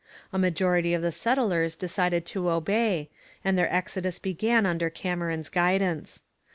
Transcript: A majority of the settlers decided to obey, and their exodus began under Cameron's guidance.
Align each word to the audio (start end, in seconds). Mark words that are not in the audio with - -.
A 0.33 0.39
majority 0.39 0.95
of 0.95 1.03
the 1.03 1.11
settlers 1.11 1.75
decided 1.75 2.25
to 2.25 2.49
obey, 2.49 3.11
and 3.45 3.55
their 3.55 3.71
exodus 3.71 4.17
began 4.17 4.65
under 4.65 4.89
Cameron's 4.89 5.47
guidance. 5.49 6.23